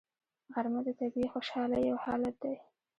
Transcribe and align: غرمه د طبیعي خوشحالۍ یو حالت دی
غرمه 0.53 0.81
د 0.85 0.89
طبیعي 0.99 1.27
خوشحالۍ 1.33 1.81
یو 1.89 1.97
حالت 2.05 2.35
دی 2.43 2.55